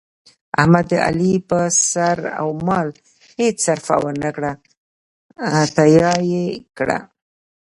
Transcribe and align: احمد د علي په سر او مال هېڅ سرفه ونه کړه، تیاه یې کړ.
احمد 0.61 0.85
د 0.91 0.93
علي 1.07 1.33
په 1.49 1.59
سر 1.91 2.17
او 2.39 2.47
مال 2.67 2.87
هېڅ 3.39 3.55
سرفه 3.65 3.95
ونه 4.03 4.29
کړه، 4.35 4.51
تیاه 5.75 6.19
یې 6.31 6.45
کړ. 6.77 6.89